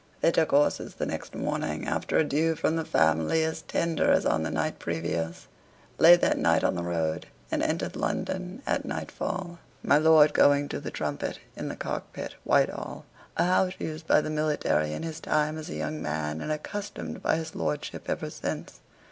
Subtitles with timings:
[0.21, 4.41] They took horse the next morning (after adieux from the family as tender as on
[4.41, 5.45] the night previous),
[5.99, 10.79] lay that night on the road, and entered London at nightfall; my lord going to
[10.79, 13.05] the "Trumpet," in the Cockpit, Whitehall,
[13.37, 17.21] a house used by the military in his time as a young man, and accustomed
[17.21, 18.79] by his lordship ever since.